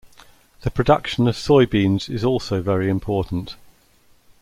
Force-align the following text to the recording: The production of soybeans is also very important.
The 0.61 0.71
production 0.71 1.27
of 1.27 1.35
soybeans 1.35 2.09
is 2.09 2.23
also 2.23 2.59
very 2.59 2.89
important. 2.89 3.55